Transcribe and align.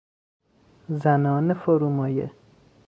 زنان 1.03 1.53
فرومایه 1.53 2.31